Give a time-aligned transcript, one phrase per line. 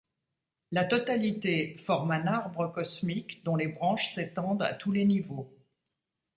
[0.71, 5.47] La totalité forme un arbre cosmique dont les branches s'étendent à tous les niveaux.